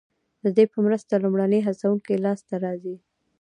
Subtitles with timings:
[0.43, 2.95] ددې په مرسته لومړني هڅوونکي لاسته راځي.